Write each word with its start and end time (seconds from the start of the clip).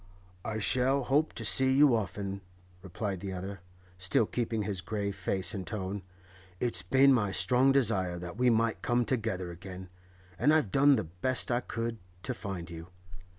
'I 0.43 0.57
shall 0.57 1.03
hope 1.03 1.31
to 1.33 1.45
see 1.45 1.71
you 1.73 1.95
often,' 1.95 2.41
replied 2.81 3.19
the 3.19 3.31
other, 3.33 3.59
still 3.99 4.25
keeping 4.25 4.63
his 4.63 4.81
grave 4.81 5.15
face 5.15 5.53
and 5.53 5.67
tone. 5.67 6.01
'It's 6.59 6.81
been 6.81 7.13
my 7.13 7.31
strong 7.31 7.71
desire 7.71 8.17
that 8.17 8.35
we 8.35 8.49
might 8.49 8.81
come 8.81 9.05
together 9.05 9.51
again, 9.51 9.89
and 10.39 10.55
I've 10.55 10.71
done 10.71 10.95
the 10.95 11.03
best 11.03 11.51
I 11.51 11.59
could 11.59 11.99
to 12.23 12.33
find 12.33 12.71
you. 12.71 12.87